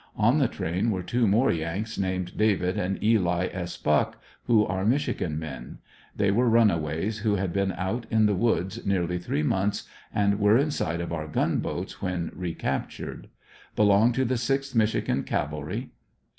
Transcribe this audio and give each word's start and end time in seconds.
On 0.15 0.39
the 0.39 0.47
train 0.47 0.89
were 0.89 1.03
two 1.03 1.27
more 1.27 1.51
YanRs 1.51 1.99
named 1.99 2.35
David 2.35 2.75
and 2.75 2.97
Eli 3.03 3.49
S. 3.51 3.77
Buck, 3.77 4.17
who 4.45 4.65
are 4.65 4.83
Michigan 4.83 5.37
men. 5.37 5.77
They 6.15 6.31
were 6.31 6.49
runaways 6.49 7.19
who 7.19 7.35
had 7.35 7.53
been 7.53 7.71
out 7.73 8.07
in 8.09 8.25
the 8.25 8.33
woods 8.33 8.83
nearly 8.83 9.19
three 9.19 9.43
months 9.43 9.87
and 10.11 10.39
were 10.39 10.57
in 10.57 10.71
sight 10.71 11.01
of 11.01 11.13
our 11.13 11.27
gunboats 11.27 12.01
when 12.01 12.31
recaptured. 12.33 13.29
Belong 13.75 14.11
to 14.13 14.25
the 14.25 14.39
6th 14.41 14.73
Michigan 14.73 15.21
Cavalry. 15.21 15.91